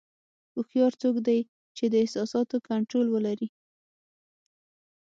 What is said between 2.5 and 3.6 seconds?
کنټرول ولري.